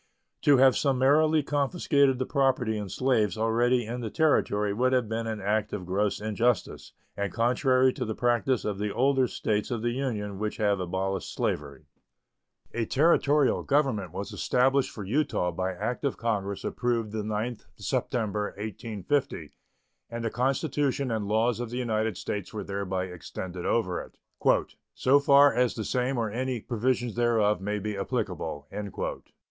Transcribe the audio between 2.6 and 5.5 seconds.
in slaves already in the Territory would have been an